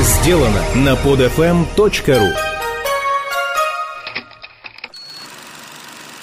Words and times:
сделано 0.00 0.62
на 0.74 0.94
podfm.ru 0.94 2.32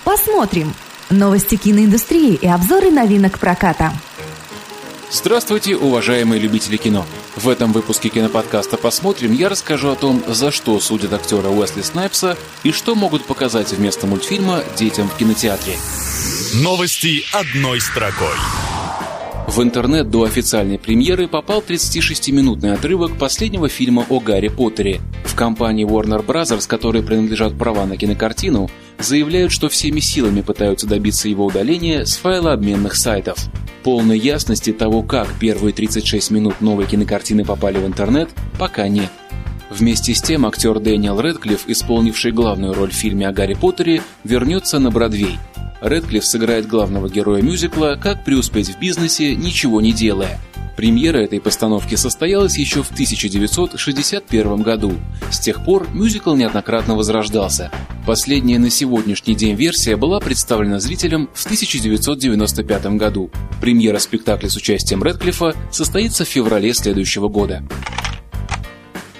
Посмотрим. 0.03 0.73
Новости 1.09 1.55
киноиндустрии 1.55 2.35
и 2.35 2.47
обзоры 2.47 2.91
новинок 2.91 3.39
проката. 3.39 3.91
Здравствуйте, 5.11 5.75
уважаемые 5.75 6.39
любители 6.39 6.77
кино! 6.77 7.05
В 7.35 7.47
этом 7.49 7.71
выпуске 7.71 8.09
киноподкаста 8.09 8.77
«Посмотрим» 8.77 9.31
я 9.31 9.49
расскажу 9.49 9.89
о 9.89 9.95
том, 9.95 10.23
за 10.27 10.51
что 10.51 10.79
судят 10.79 11.13
актера 11.13 11.49
Уэсли 11.49 11.81
Снайпса 11.81 12.37
и 12.63 12.71
что 12.71 12.95
могут 12.95 13.25
показать 13.25 13.71
вместо 13.73 14.07
мультфильма 14.07 14.63
детям 14.75 15.09
в 15.09 15.15
кинотеатре. 15.15 15.77
Новости 16.63 17.23
одной 17.31 17.79
строкой. 17.79 18.72
В 19.53 19.61
интернет 19.61 20.09
до 20.09 20.23
официальной 20.23 20.79
премьеры 20.79 21.27
попал 21.27 21.61
36-минутный 21.61 22.73
отрывок 22.73 23.19
последнего 23.19 23.69
фильма 23.69 24.03
о 24.09 24.19
Гарри 24.19 24.47
Поттере. 24.47 24.99
В 25.25 25.35
компании 25.35 25.85
Warner 25.85 26.25
Bros., 26.25 26.67
которой 26.67 27.03
принадлежат 27.03 27.55
права 27.55 27.85
на 27.85 27.95
кинокартину, 27.95 28.71
заявляют, 28.97 29.51
что 29.51 29.69
всеми 29.69 29.99
силами 29.99 30.41
пытаются 30.41 30.87
добиться 30.87 31.29
его 31.29 31.45
удаления 31.45 32.03
с 32.03 32.17
файлообменных 32.17 32.95
сайтов. 32.95 33.37
Полной 33.83 34.17
ясности 34.17 34.73
того, 34.73 35.03
как 35.03 35.27
первые 35.39 35.71
36 35.71 36.31
минут 36.31 36.59
новой 36.59 36.87
кинокартины 36.87 37.45
попали 37.45 37.77
в 37.77 37.85
интернет, 37.85 38.31
пока 38.57 38.87
нет. 38.87 39.11
Вместе 39.69 40.15
с 40.15 40.21
тем 40.23 40.47
актер 40.47 40.79
Дэниел 40.79 41.21
Рэдклифф, 41.21 41.65
исполнивший 41.67 42.31
главную 42.31 42.73
роль 42.73 42.89
в 42.89 42.95
фильме 42.95 43.27
о 43.27 43.31
Гарри 43.31 43.53
Поттере, 43.53 44.01
вернется 44.23 44.79
на 44.79 44.89
Бродвей. 44.89 45.37
Рэдклифф 45.83 46.25
сыграет 46.25 46.65
главного 46.65 47.09
героя 47.09 47.41
мюзикла 47.41 47.99
«Как 48.01 48.23
преуспеть 48.23 48.69
в 48.69 48.79
бизнесе, 48.79 49.35
ничего 49.35 49.81
не 49.81 49.91
делая». 49.91 50.39
Премьера 50.77 51.17
этой 51.17 51.41
постановки 51.41 51.95
состоялась 51.95 52.57
еще 52.57 52.83
в 52.83 52.91
1961 52.91 54.61
году. 54.63 54.93
С 55.29 55.39
тех 55.39 55.65
пор 55.65 55.87
мюзикл 55.93 56.35
неоднократно 56.35 56.95
возрождался. 56.95 57.69
Последняя 58.07 58.59
на 58.59 58.69
сегодняшний 58.69 59.35
день 59.35 59.55
версия 59.55 59.97
была 59.97 60.21
представлена 60.21 60.79
зрителям 60.79 61.29
в 61.33 61.45
1995 61.45 62.85
году. 62.97 63.29
Премьера 63.59 63.99
спектакля 63.99 64.49
с 64.49 64.55
участием 64.55 65.03
Рэдклиффа 65.03 65.53
состоится 65.69 66.23
в 66.23 66.29
феврале 66.29 66.73
следующего 66.73 67.27
года. 67.27 67.61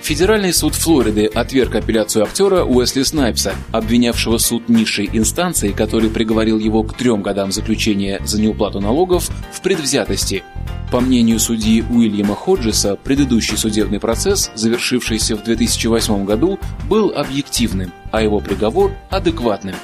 Федеральный 0.04 0.52
суд 0.52 0.76
Флориды 0.76 1.28
отверг 1.28 1.76
апелляцию 1.76 2.26
актера 2.26 2.66
Уэсли 2.66 3.04
Снайпса, 3.04 3.56
обвинявшего 3.72 4.38
суд 4.38 4.68
низшей 4.68 5.10
инстанции, 5.14 5.72
который 5.72 6.10
приговорил 6.10 6.60
его 6.60 6.84
к 6.84 6.98
трем 6.98 7.22
годам 7.22 7.54
заключения 7.54 8.20
за 8.26 8.42
неуплату 8.42 8.82
налогов, 8.82 9.30
в 9.54 9.62
предвзятости. 9.62 10.44
По 10.92 11.00
мнению 11.00 11.40
судьи 11.40 11.86
Уильяма 11.90 12.36
Ходжеса, 12.36 12.98
предыдущий 13.02 13.56
судебный 13.56 14.02
процесс, 14.02 14.52
завершившийся 14.56 15.38
в 15.38 15.44
2008 15.46 16.26
году, 16.26 16.60
был 16.90 17.14
объективным, 17.16 17.94
а 18.12 18.22
его 18.22 18.42
приговор– 18.42 18.92
адекватным. 19.10 19.76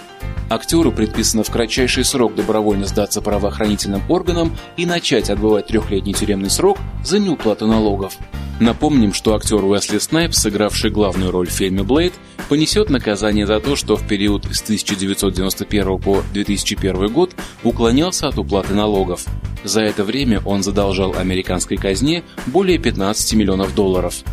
Актеру 0.49 0.91
предписано 0.91 1.43
в 1.43 1.49
кратчайший 1.49 2.03
срок 2.03 2.35
добровольно 2.35 2.87
сдаться 2.87 3.21
правоохранительным 3.21 4.01
органам 4.09 4.51
и 4.75 4.85
начать 4.85 5.29
отбывать 5.29 5.67
трехлетний 5.67 6.13
тюремный 6.13 6.49
срок 6.49 6.77
за 7.05 7.19
неуплату 7.19 7.67
налогов. 7.67 8.17
Напомним, 8.59 9.13
что 9.13 9.35
актер 9.35 9.63
Уэсли 9.63 9.99
Снайпс, 9.99 10.37
сыгравший 10.37 10.91
главную 10.91 11.31
роль 11.31 11.47
в 11.47 11.51
фильме 11.51 11.83
«Блейд», 11.83 12.13
понесет 12.49 12.89
наказание 12.89 13.47
за 13.47 13.61
то, 13.61 13.77
что 13.77 13.95
в 13.95 14.05
период 14.05 14.45
с 14.51 14.61
1991 14.61 15.97
по 15.99 16.21
2001 16.33 17.07
год 17.07 17.35
уклонялся 17.63 18.27
от 18.27 18.37
уплаты 18.37 18.73
налогов. 18.73 19.25
За 19.63 19.81
это 19.81 20.03
время 20.03 20.41
он 20.45 20.61
задолжал 20.61 21.15
американской 21.15 21.77
казне 21.77 22.23
более 22.47 22.77
15 22.77 23.33
миллионов 23.35 23.73
долларов. 23.75 24.23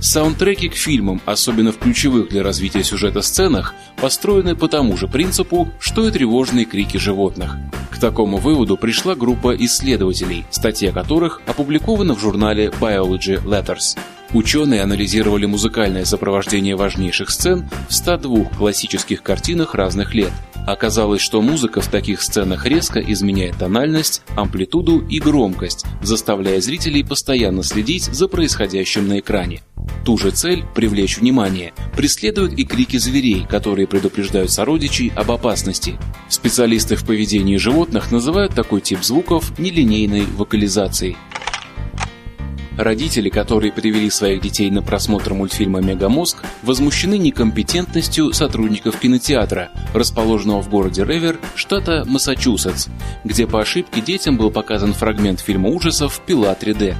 Саундтреки 0.00 0.68
к 0.68 0.74
фильмам, 0.74 1.20
особенно 1.26 1.72
в 1.72 1.78
ключевых 1.78 2.28
для 2.30 2.42
развития 2.42 2.84
сюжета 2.84 3.20
сценах, 3.20 3.74
построены 4.00 4.54
по 4.56 4.68
тому 4.68 4.96
же 4.96 5.08
принципу, 5.08 5.68
что 5.78 6.06
и 6.06 6.10
тревожные 6.10 6.64
крики 6.64 6.96
животных. 6.96 7.56
Такому 8.00 8.38
выводу 8.38 8.78
пришла 8.78 9.14
группа 9.14 9.54
исследователей, 9.54 10.46
статья 10.50 10.90
которых 10.90 11.42
опубликована 11.46 12.14
в 12.14 12.20
журнале 12.20 12.72
Biology 12.80 13.44
Letters. 13.44 13.98
Ученые 14.32 14.80
анализировали 14.80 15.44
музыкальное 15.44 16.06
сопровождение 16.06 16.76
важнейших 16.76 17.30
сцен 17.30 17.68
в 17.88 17.92
102 17.92 18.44
классических 18.56 19.22
картинах 19.22 19.74
разных 19.74 20.14
лет. 20.14 20.32
Оказалось, 20.66 21.20
что 21.20 21.42
музыка 21.42 21.82
в 21.82 21.88
таких 21.88 22.22
сценах 22.22 22.64
резко 22.64 23.00
изменяет 23.00 23.58
тональность, 23.58 24.22
амплитуду 24.34 25.00
и 25.06 25.18
громкость, 25.20 25.84
заставляя 26.00 26.60
зрителей 26.60 27.04
постоянно 27.04 27.62
следить 27.62 28.04
за 28.04 28.28
происходящим 28.28 29.08
на 29.08 29.18
экране. 29.18 29.62
Ту 30.04 30.16
же 30.16 30.30
цель– 30.30 30.64
привлечь 30.74 31.18
внимание– 31.18 31.72
преследуют 31.96 32.54
и 32.54 32.64
крики 32.64 32.96
зверей, 32.96 33.46
которые 33.48 33.86
предупреждают 33.86 34.50
сородичей 34.50 35.12
об 35.14 35.30
опасности. 35.30 35.98
Специалисты 36.28 36.96
в 36.96 37.04
поведении 37.04 37.56
животных 37.56 38.10
называют 38.10 38.54
такой 38.54 38.80
тип 38.80 39.02
звуков 39.02 39.58
нелинейной 39.58 40.24
вокализацией. 40.24 41.16
Родители, 42.80 43.28
которые 43.28 43.72
привели 43.72 44.08
своих 44.08 44.40
детей 44.40 44.70
на 44.70 44.80
просмотр 44.80 45.34
мультфильма 45.34 45.82
«Мегамозг», 45.82 46.42
возмущены 46.62 47.18
некомпетентностью 47.18 48.32
сотрудников 48.32 48.98
кинотеатра, 48.98 49.70
расположенного 49.92 50.62
в 50.62 50.70
городе 50.70 51.04
Ревер, 51.04 51.38
штата 51.56 52.04
Массачусетс, 52.06 52.88
где 53.22 53.46
по 53.46 53.60
ошибке 53.60 54.00
детям 54.00 54.38
был 54.38 54.50
показан 54.50 54.94
фрагмент 54.94 55.40
фильма 55.40 55.68
ужасов 55.68 56.22
«Пила 56.24 56.56
3D». 56.58 56.96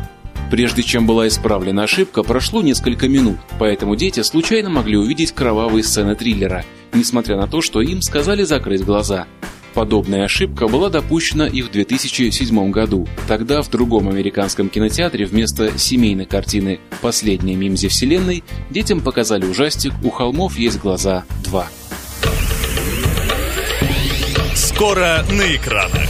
Прежде 0.50 0.82
чем 0.82 1.06
была 1.06 1.28
исправлена 1.28 1.84
ошибка, 1.84 2.24
прошло 2.24 2.60
несколько 2.60 3.08
минут, 3.08 3.38
поэтому 3.58 3.94
дети 3.94 4.20
случайно 4.22 4.68
могли 4.68 4.96
увидеть 4.96 5.32
кровавые 5.32 5.84
сцены 5.84 6.16
триллера, 6.16 6.64
несмотря 6.92 7.36
на 7.36 7.46
то, 7.46 7.60
что 7.60 7.80
им 7.80 8.02
сказали 8.02 8.42
закрыть 8.42 8.84
глаза. 8.84 9.26
Подобная 9.74 10.24
ошибка 10.24 10.66
была 10.66 10.90
допущена 10.90 11.46
и 11.46 11.62
в 11.62 11.70
2007 11.70 12.70
году. 12.72 13.06
Тогда 13.28 13.62
в 13.62 13.70
другом 13.70 14.08
американском 14.08 14.68
кинотеатре 14.68 15.26
вместо 15.26 15.78
семейной 15.78 16.26
картины 16.26 16.80
«Последняя 17.00 17.54
мимзи 17.54 17.86
вселенной» 17.86 18.42
детям 18.70 19.00
показали 19.00 19.46
ужастик 19.46 19.92
«У 20.02 20.10
холмов 20.10 20.58
есть 20.58 20.80
глаза 20.80 21.24
2». 21.44 21.64
Скоро 24.56 25.24
на 25.30 25.54
экранах. 25.54 26.08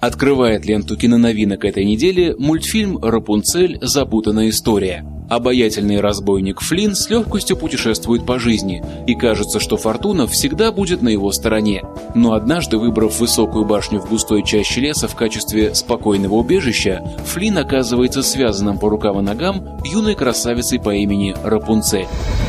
Открывает 0.00 0.64
ленту 0.64 0.96
киноновинок 0.96 1.64
этой 1.64 1.84
недели 1.84 2.34
мультфильм 2.38 2.98
«Рапунцель. 2.98 3.78
Запутанная 3.80 4.50
история». 4.50 5.04
Обаятельный 5.28 6.00
разбойник 6.00 6.60
Флинн 6.60 6.94
с 6.94 7.10
легкостью 7.10 7.56
путешествует 7.56 8.24
по 8.24 8.38
жизни, 8.38 8.82
и 9.06 9.14
кажется, 9.14 9.60
что 9.60 9.76
фортуна 9.76 10.26
всегда 10.26 10.72
будет 10.72 11.02
на 11.02 11.08
его 11.08 11.32
стороне. 11.32 11.82
Но 12.14 12.32
однажды, 12.32 12.78
выбрав 12.78 13.20
высокую 13.20 13.66
башню 13.66 14.00
в 14.00 14.08
густой 14.08 14.42
чаще 14.42 14.80
леса 14.80 15.06
в 15.06 15.16
качестве 15.16 15.74
спокойного 15.74 16.34
убежища, 16.34 17.02
Флинн 17.26 17.58
оказывается 17.58 18.22
связанным 18.22 18.78
по 18.78 18.88
рукам 18.88 19.18
и 19.18 19.22
ногам 19.22 19.80
юной 19.84 20.14
красавицей 20.14 20.80
по 20.80 20.94
имени 20.94 21.34
Рапунцель. 21.42 22.06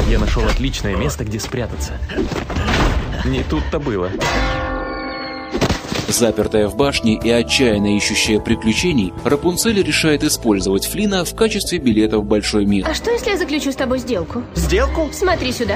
Я 0.10 0.20
нашел 0.20 0.44
отличное 0.46 0.96
место, 0.96 1.26
где 1.26 1.40
спрятаться. 1.40 1.94
Не 3.26 3.44
тут-то 3.44 3.80
было. 3.80 4.10
Запертая 6.10 6.68
в 6.68 6.76
башне 6.76 7.20
и 7.24 7.30
отчаянно 7.30 7.96
ищущая 7.96 8.40
приключений, 8.40 9.14
Рапунцель 9.24 9.82
решает 9.84 10.24
использовать 10.24 10.88
Флина 10.88 11.24
в 11.24 11.36
качестве 11.36 11.78
билета 11.78 12.18
в 12.18 12.26
большой 12.26 12.66
мир. 12.66 12.88
А 12.90 12.96
что, 12.96 13.12
если 13.12 13.30
я 13.30 13.38
заключу 13.38 13.72
с 13.72 13.76
тобой 13.76 14.00
сделку? 14.00 14.44
Сделку? 14.56 15.10
Смотри 15.14 15.52
сюда. 15.52 15.76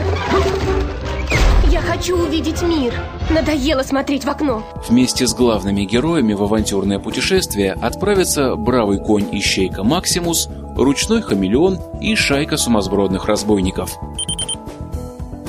Я 1.69 1.81
хочу 1.81 2.17
увидеть 2.17 2.61
мир. 2.63 2.93
Надоело 3.29 3.83
смотреть 3.83 4.25
в 4.25 4.29
окно. 4.29 4.63
Вместе 4.87 5.27
с 5.27 5.33
главными 5.33 5.83
героями 5.83 6.33
в 6.33 6.43
авантюрное 6.43 6.99
путешествие 6.99 7.73
отправятся 7.73 8.55
бравый 8.55 8.99
конь-ищейка 8.99 9.83
Максимус, 9.83 10.49
ручной 10.75 11.21
хамелеон 11.21 11.79
и 12.01 12.15
шайка 12.15 12.57
сумасбродных 12.57 13.25
разбойников. 13.25 13.97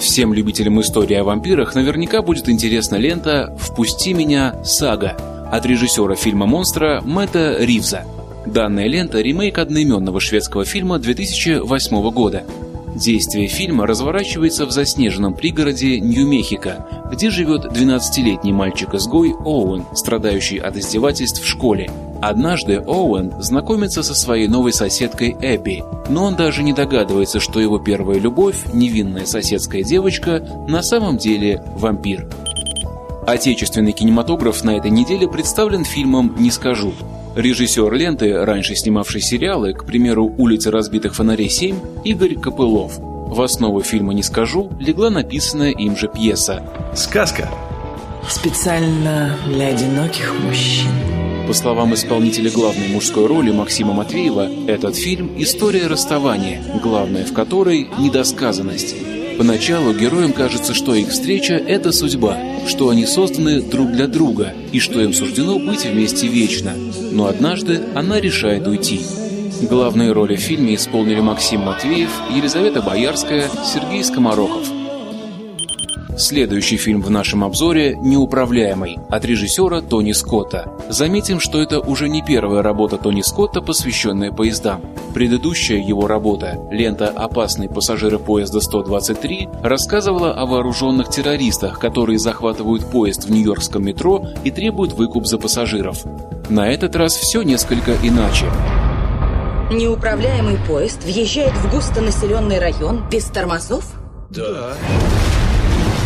Всем 0.04 0.34
любителям 0.34 0.78
истории 0.82 1.16
о 1.16 1.24
вампирах 1.24 1.74
наверняка 1.74 2.20
будет 2.20 2.50
интересна 2.50 2.96
лента 2.96 3.56
«Впусти 3.58 4.12
меня, 4.12 4.62
сага» 4.62 5.16
от 5.50 5.64
режиссера 5.64 6.14
фильма 6.14 6.44
«Монстра» 6.44 7.00
Мэтта 7.00 7.56
Ривза. 7.58 8.04
Данная 8.44 8.86
лента– 8.86 9.18
ремейк 9.22 9.56
одноименного 9.56 10.20
шведского 10.20 10.66
фильма 10.66 10.98
2008 10.98 12.10
года. 12.10 12.44
Действие 12.94 13.48
фильма 13.48 13.86
разворачивается 13.86 14.66
в 14.66 14.70
заснеженном 14.70 15.34
пригороде 15.34 15.98
Нью-Мехико, 15.98 16.86
где 17.10 17.28
живет 17.28 17.64
12-летний 17.64 18.52
мальчик-изгой 18.52 19.32
Оуэн, 19.32 19.84
страдающий 19.94 20.58
от 20.58 20.76
издевательств 20.76 21.42
в 21.42 21.46
школе. 21.46 21.90
Однажды 22.22 22.80
Оуэн 22.80 23.42
знакомится 23.42 24.04
со 24.04 24.14
своей 24.14 24.46
новой 24.46 24.72
соседкой 24.72 25.36
Эбби, 25.40 25.82
но 26.08 26.24
он 26.24 26.36
даже 26.36 26.62
не 26.62 26.72
догадывается, 26.72 27.40
что 27.40 27.60
его 27.60 27.78
первая 27.80 28.18
любовь, 28.18 28.56
невинная 28.72 29.26
соседская 29.26 29.82
девочка, 29.82 30.46
на 30.68 30.82
самом 30.82 31.18
деле 31.18 31.62
вампир. 31.74 32.28
Отечественный 33.26 33.92
кинематограф 33.92 34.62
на 34.64 34.76
этой 34.76 34.90
неделе 34.90 35.26
представлен 35.26 35.84
фильмом 35.84 36.36
«Не 36.38 36.50
скажу». 36.50 36.92
Режиссер 37.36 37.92
ленты, 37.92 38.44
раньше 38.44 38.76
снимавший 38.76 39.20
сериалы, 39.20 39.72
к 39.72 39.84
примеру, 39.84 40.32
«Улицы 40.38 40.70
разбитых 40.70 41.16
фонарей 41.16 41.48
7», 41.48 42.02
Игорь 42.04 42.36
Копылов. 42.36 42.92
В 42.98 43.42
основу 43.42 43.82
фильма 43.82 44.14
«Не 44.14 44.22
скажу» 44.22 44.70
легла 44.78 45.10
написанная 45.10 45.72
им 45.72 45.96
же 45.96 46.06
пьеса. 46.06 46.62
Сказка. 46.94 47.50
Специально 48.28 49.36
для 49.48 49.66
одиноких 49.66 50.32
мужчин. 50.44 50.90
По 51.48 51.52
словам 51.52 51.92
исполнителя 51.94 52.52
главной 52.52 52.86
мужской 52.86 53.26
роли 53.26 53.50
Максима 53.50 53.92
Матвеева, 53.94 54.48
этот 54.68 54.94
фильм– 54.94 55.32
история 55.36 55.88
расставания, 55.88 56.62
главное 56.80 57.24
в 57.24 57.32
которой– 57.32 57.88
недосказанность. 57.98 58.94
Поначалу 59.36 59.92
героям 59.92 60.32
кажется, 60.32 60.72
что 60.72 60.94
их 60.94 61.08
встреча– 61.08 61.54
это 61.66 61.90
судьба, 61.90 62.38
что 62.66 62.88
они 62.88 63.06
созданы 63.06 63.60
друг 63.60 63.92
для 63.92 64.06
друга 64.06 64.52
и 64.72 64.80
что 64.80 65.00
им 65.00 65.12
суждено 65.12 65.58
быть 65.58 65.84
вместе 65.84 66.26
вечно. 66.26 66.72
Но 67.12 67.26
однажды 67.26 67.80
она 67.94 68.20
решает 68.20 68.66
уйти. 68.66 69.00
Главные 69.62 70.12
роли 70.12 70.36
в 70.36 70.40
фильме 70.40 70.74
исполнили 70.74 71.20
Максим 71.20 71.60
Матвеев, 71.60 72.10
Елизавета 72.34 72.82
Боярская, 72.82 73.48
Сергей 73.64 74.02
Скоморохов. 74.02 74.73
Следующий 76.16 76.76
фильм 76.76 77.02
в 77.02 77.10
нашем 77.10 77.42
обзоре 77.42 77.96
«Неуправляемый» 77.96 78.98
от 79.10 79.24
режиссера 79.24 79.80
Тони 79.80 80.12
Скотта. 80.12 80.72
Заметим, 80.88 81.40
что 81.40 81.60
это 81.60 81.80
уже 81.80 82.08
не 82.08 82.22
первая 82.22 82.62
работа 82.62 82.98
Тони 82.98 83.22
Скотта, 83.22 83.60
посвященная 83.60 84.30
поездам. 84.30 84.80
Предыдущая 85.12 85.78
его 85.78 86.06
работа, 86.06 86.56
лента 86.70 87.08
«Опасные 87.08 87.68
пассажиры 87.68 88.20
поезда 88.20 88.60
123», 88.60 89.62
рассказывала 89.64 90.32
о 90.32 90.46
вооруженных 90.46 91.08
террористах, 91.08 91.80
которые 91.80 92.20
захватывают 92.20 92.88
поезд 92.92 93.24
в 93.24 93.32
нью-йоркском 93.32 93.84
метро 93.84 94.24
и 94.44 94.52
требуют 94.52 94.92
выкуп 94.92 95.26
за 95.26 95.38
пассажиров. 95.38 96.04
На 96.48 96.70
этот 96.70 96.94
раз 96.94 97.14
все 97.14 97.42
несколько 97.42 97.96
иначе. 98.04 98.46
Неуправляемый 99.72 100.58
поезд 100.68 101.02
въезжает 101.02 101.54
в 101.54 101.74
густонаселенный 101.74 102.60
район 102.60 103.02
без 103.10 103.24
тормозов? 103.24 103.84
Да. 104.30 104.74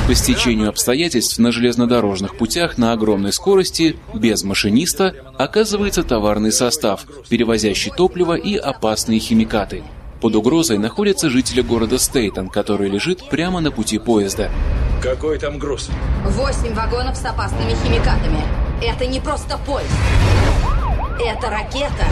По 0.09 0.15
стечению 0.15 0.71
обстоятельств 0.71 1.39
на 1.39 1.53
железнодорожных 1.53 2.39
путях 2.39 2.79
на 2.79 2.93
огромной 2.93 3.31
скорости, 3.31 3.99
без 4.15 4.43
машиниста, 4.43 5.15
оказывается 5.37 6.03
товарный 6.03 6.51
состав, 6.51 7.05
перевозящий 7.29 7.93
топливо 7.95 8.33
и 8.33 8.57
опасные 8.57 9.21
химикаты. 9.21 9.83
Под 10.23 10.35
угрозой 10.35 10.79
находятся 10.79 11.29
жители 11.29 11.61
города 11.61 11.99
Стейтон, 11.99 12.49
который 12.49 12.89
лежит 12.89 13.29
прямо 13.29 13.61
на 13.61 13.71
пути 13.71 13.99
поезда. 13.99 14.51
Какой 15.03 15.39
там 15.39 15.59
груз? 15.59 15.91
Восемь 16.25 16.73
вагонов 16.73 17.15
с 17.15 17.25
опасными 17.27 17.75
химикатами. 17.85 18.43
Это 18.83 19.05
не 19.05 19.21
просто 19.21 19.59
поезд. 19.59 19.93
Это 21.21 21.51
ракета 21.51 22.07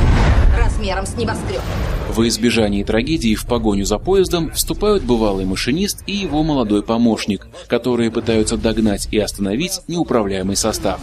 размером 0.58 1.06
с 1.06 1.14
небоскреб. 1.14 1.60
В 2.08 2.26
избежании 2.26 2.82
трагедии 2.82 3.36
в 3.36 3.46
погоню 3.46 3.84
за 3.84 3.98
поездом 3.98 4.50
вступают 4.50 5.04
бывалый 5.04 5.44
машинист 5.44 6.02
и 6.06 6.12
его 6.12 6.42
молодой 6.42 6.82
помощник, 6.82 7.46
которые 7.68 8.10
пытаются 8.10 8.56
догнать 8.56 9.06
и 9.12 9.18
остановить 9.18 9.80
неуправляемый 9.86 10.56
состав. 10.56 11.00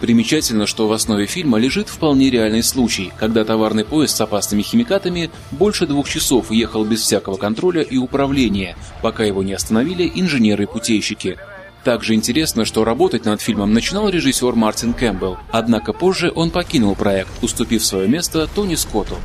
Примечательно, 0.00 0.66
что 0.66 0.88
в 0.88 0.92
основе 0.92 1.26
фильма 1.26 1.58
лежит 1.58 1.88
вполне 1.88 2.30
реальный 2.30 2.62
случай, 2.62 3.12
когда 3.18 3.44
товарный 3.44 3.84
поезд 3.84 4.16
с 4.16 4.20
опасными 4.22 4.62
химикатами 4.62 5.30
больше 5.50 5.86
двух 5.86 6.08
часов 6.08 6.50
ехал 6.50 6.84
без 6.84 7.02
всякого 7.02 7.36
контроля 7.36 7.82
и 7.82 7.98
управления, 7.98 8.76
пока 9.02 9.24
его 9.24 9.42
не 9.42 9.52
остановили 9.52 10.10
инженеры-путейщики. 10.14 11.38
Также 11.84 12.14
интересно, 12.14 12.64
что 12.64 12.84
работать 12.84 13.24
над 13.24 13.40
фильмом 13.40 13.72
начинал 13.72 14.08
режиссер 14.08 14.54
Мартин 14.54 14.94
Кэмпбелл, 14.94 15.38
однако 15.50 15.92
позже 15.92 16.32
он 16.34 16.50
покинул 16.50 16.94
проект, 16.94 17.30
уступив 17.42 17.84
свое 17.84 18.08
место 18.08 18.48
Тони 18.54 18.76
Скотту. 18.76 19.16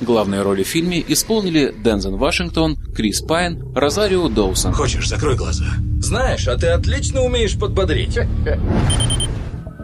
Главные 0.00 0.42
роли 0.42 0.62
в 0.62 0.68
фильме 0.68 1.04
исполнили 1.06 1.74
Дензен 1.82 2.16
Вашингтон, 2.16 2.76
Крис 2.94 3.20
Пайн, 3.20 3.64
Розарио 3.74 4.28
Доусон. 4.28 4.72
Хочешь, 4.72 5.08
закрой 5.08 5.36
глаза. 5.36 5.66
Знаешь, 5.98 6.46
а 6.46 6.56
ты 6.56 6.68
отлично 6.68 7.22
умеешь 7.22 7.58
подбодрить. 7.58 8.18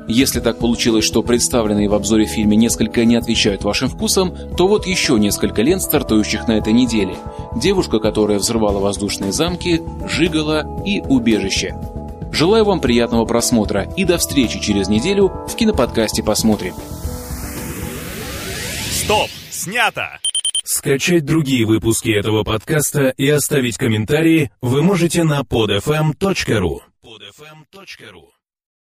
Если 0.09 0.41
так 0.41 0.59
получилось, 0.59 1.05
что 1.05 1.23
представленные 1.23 1.89
в 1.89 1.95
обзоре 1.95 2.27
фильме 2.27 2.57
несколько 2.57 3.05
не 3.05 3.15
отвечают 3.15 3.63
вашим 3.63 3.89
вкусам, 3.89 4.35
то 4.57 4.67
вот 4.67 4.87
еще 4.87 5.19
несколько 5.19 5.63
лент, 5.63 5.83
стартующих 5.83 6.49
на 6.49 6.53
этой 6.53 6.73
неделе. 6.73 7.17
«Девушка, 7.55 8.01
которая 8.01 8.39
взрывала 8.39 8.81
воздушные 8.81 9.33
замки», 9.33 9.81
«Жигала» 10.09 10.83
и 10.85 11.01
«Убежище». 11.01 11.77
Желаю 12.33 12.65
вам 12.65 12.81
приятного 12.81 13.25
просмотра 13.25 13.93
и 13.97 14.05
до 14.05 14.19
встречи 14.19 14.61
через 14.61 14.89
неделю 14.89 15.29
в 15.49 15.55
киноподкасте 15.55 16.23
«Посмотрим». 16.23 16.75
Стоп! 18.91 19.29
Снято! 19.51 20.19
Скачать 20.65 21.25
другие 21.25 21.67
выпуски 21.67 22.11
этого 22.11 22.45
подкаста 22.45 23.09
и 23.09 23.29
оставить 23.29 23.77
комментарии 23.77 24.51
вы 24.63 24.83
можете 24.83 25.25
на 25.25 25.41
podfm.ru. 25.41 26.79
podfm.ru 27.05 28.40